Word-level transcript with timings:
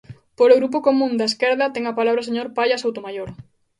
Polo 0.37 0.57
Grupo 0.59 0.77
Común 0.87 1.11
da 1.19 1.29
Esquerda, 1.31 1.71
ten 1.73 1.83
a 1.85 1.97
palabra 1.99 2.23
o 2.23 2.27
señor 2.29 2.47
Palla 2.57 2.81
Soutomaior. 2.83 3.29